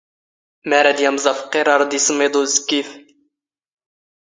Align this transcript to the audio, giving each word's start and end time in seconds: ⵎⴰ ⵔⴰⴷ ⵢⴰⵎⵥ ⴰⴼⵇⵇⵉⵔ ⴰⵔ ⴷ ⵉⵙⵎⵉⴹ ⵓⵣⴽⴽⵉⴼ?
ⵎⴰ 0.69 0.79
ⵔⴰⴷ 0.83 0.99
ⵢⴰⵎⵥ 1.03 1.25
ⴰⴼⵇⵇⵉⵔ 1.31 1.67
ⴰⵔ 1.75 1.81
ⴷ 1.87 1.91
ⵉⵙⵎⵉⴹ 1.97 2.29
ⵓⵣⴽⴽⵉⴼ? 2.41 2.89